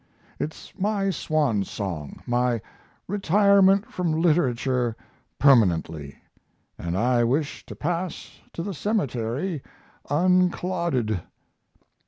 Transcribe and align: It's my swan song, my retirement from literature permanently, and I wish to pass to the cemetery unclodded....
It's 0.39 0.73
my 0.79 1.11
swan 1.11 1.63
song, 1.63 2.23
my 2.25 2.59
retirement 3.07 3.85
from 3.93 4.19
literature 4.19 4.95
permanently, 5.37 6.17
and 6.75 6.97
I 6.97 7.23
wish 7.23 7.63
to 7.67 7.75
pass 7.75 8.31
to 8.53 8.63
the 8.63 8.73
cemetery 8.73 9.61
unclodded.... 10.09 11.21